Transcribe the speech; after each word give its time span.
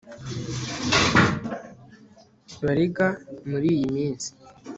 Bariga 2.63 3.07
muriyi 3.49 3.85
minsi 3.95 4.29